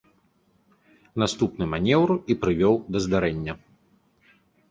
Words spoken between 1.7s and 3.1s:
манеўр і прывёў да